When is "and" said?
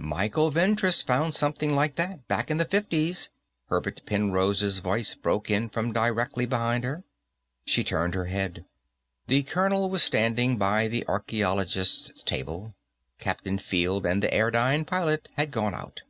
14.06-14.22